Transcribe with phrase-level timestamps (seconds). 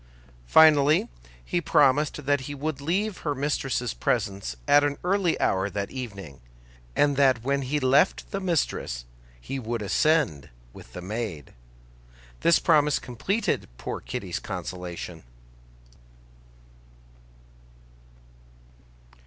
[0.47, 1.07] Finally
[1.45, 6.41] he promised that he would leave her mistress's presence at an early hour that evening,
[6.95, 9.05] and that when he left the mistress
[9.39, 11.53] he would ascend with the maid.
[12.39, 15.21] This promise completed poor Kitty's consolation.